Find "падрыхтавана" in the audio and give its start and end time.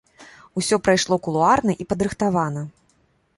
1.93-2.61